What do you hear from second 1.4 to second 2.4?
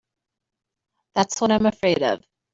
what I'm afraid of.